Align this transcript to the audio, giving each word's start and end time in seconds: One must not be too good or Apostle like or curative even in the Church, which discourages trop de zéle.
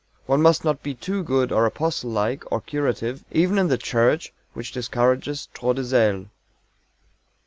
One 0.25 0.41
must 0.41 0.65
not 0.65 0.81
be 0.81 0.95
too 0.95 1.21
good 1.21 1.51
or 1.51 1.67
Apostle 1.67 2.09
like 2.09 2.51
or 2.51 2.59
curative 2.59 3.23
even 3.29 3.59
in 3.59 3.67
the 3.67 3.77
Church, 3.77 4.33
which 4.55 4.71
discourages 4.71 5.47
trop 5.53 5.75
de 5.75 5.83
zéle. 5.83 6.27